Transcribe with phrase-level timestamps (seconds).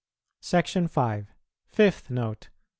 [0.41, 1.25] SECTION V.
[1.67, 2.49] FIFTH NOTE.